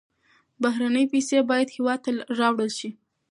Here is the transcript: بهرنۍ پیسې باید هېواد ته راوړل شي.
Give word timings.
بهرنۍ 0.61 1.05
پیسې 1.13 1.37
باید 1.49 1.73
هېواد 1.75 1.99
ته 2.05 2.11
راوړل 2.39 2.71
شي. 2.79 2.89